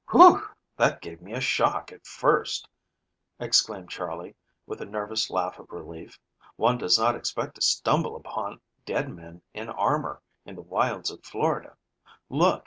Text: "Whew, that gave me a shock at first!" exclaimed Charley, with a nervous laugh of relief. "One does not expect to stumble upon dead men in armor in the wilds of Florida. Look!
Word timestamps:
"Whew, 0.09 0.41
that 0.77 0.99
gave 1.01 1.21
me 1.21 1.33
a 1.33 1.39
shock 1.39 1.91
at 1.91 2.07
first!" 2.07 2.67
exclaimed 3.39 3.91
Charley, 3.91 4.35
with 4.65 4.81
a 4.81 4.85
nervous 4.87 5.29
laugh 5.29 5.59
of 5.59 5.71
relief. 5.71 6.17
"One 6.55 6.79
does 6.79 6.97
not 6.97 7.13
expect 7.15 7.53
to 7.57 7.61
stumble 7.61 8.15
upon 8.15 8.61
dead 8.83 9.09
men 9.11 9.43
in 9.53 9.69
armor 9.69 10.23
in 10.43 10.55
the 10.55 10.63
wilds 10.63 11.11
of 11.11 11.23
Florida. 11.23 11.77
Look! 12.29 12.59